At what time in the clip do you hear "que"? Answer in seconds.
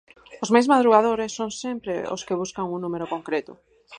2.27-2.39